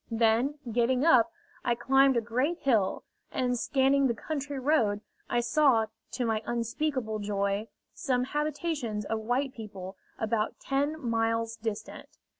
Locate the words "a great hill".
2.17-3.03